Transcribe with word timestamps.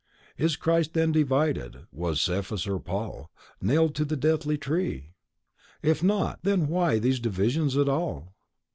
Is 0.35 0.55
Christ 0.55 0.93
then 0.95 1.11
divided? 1.11 1.85
Was 1.91 2.21
Cephas 2.21 2.65
or 2.65 2.79
Paul 2.79 3.29
Nailed 3.61 3.93
to 3.93 4.03
the 4.03 4.15
deathly 4.17 4.57
tree? 4.57 5.13
If 5.83 6.01
not—then 6.01 6.69
why 6.69 6.97
these 6.97 7.19
divisions 7.19 7.77
at 7.77 7.87
all? 7.87 8.33